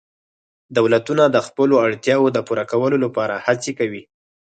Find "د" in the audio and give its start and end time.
1.29-1.37, 2.35-2.39